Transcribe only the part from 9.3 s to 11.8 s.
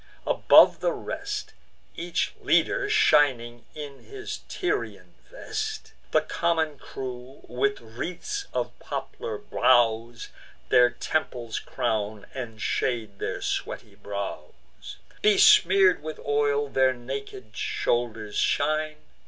boughs Their temples